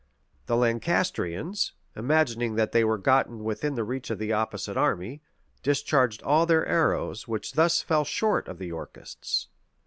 The 0.47 0.57
Lancastrians, 0.57 1.73
imagining 1.95 2.55
that 2.55 2.71
they 2.71 2.83
were 2.83 2.97
gotten 2.97 3.43
within 3.43 3.75
reach 3.75 4.09
of 4.09 4.17
the 4.17 4.33
opposite 4.33 4.75
army, 4.75 5.21
discharged 5.61 6.23
all 6.23 6.47
their 6.47 6.65
arrows, 6.65 7.27
which 7.27 7.53
thus 7.53 7.83
fell 7.83 8.03
short 8.03 8.47
of 8.47 8.57
the 8.57 8.65
Yorkists. 8.69 9.49